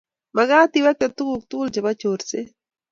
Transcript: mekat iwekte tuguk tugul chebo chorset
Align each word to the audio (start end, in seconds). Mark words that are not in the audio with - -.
mekat 0.35 0.73
iwekte 0.79 1.07
tuguk 1.17 1.43
tugul 1.49 1.69
chebo 1.73 1.91
chorset 2.01 2.47